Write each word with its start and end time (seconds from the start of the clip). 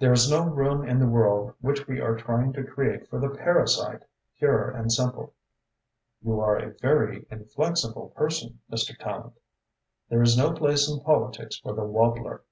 There 0.00 0.12
is 0.12 0.28
no 0.28 0.42
room 0.44 0.82
in 0.82 0.98
the 0.98 1.06
world 1.06 1.54
which 1.60 1.86
we 1.86 2.00
are 2.00 2.16
trying 2.16 2.52
to 2.54 2.64
create 2.64 3.08
for 3.08 3.20
the 3.20 3.28
parasite 3.28 4.02
pure 4.36 4.68
and 4.68 4.90
simple." 4.90 5.32
"You 6.20 6.40
are 6.40 6.56
a 6.56 6.72
very 6.78 7.24
inflexible 7.30 8.08
person, 8.08 8.58
Mr. 8.68 8.98
Tallente." 8.98 9.38
"There 10.08 10.22
is 10.22 10.36
no 10.36 10.50
place 10.50 10.90
in 10.90 10.98
politics 11.02 11.58
for 11.60 11.72
the 11.72 11.84
wobbler." 11.84 12.42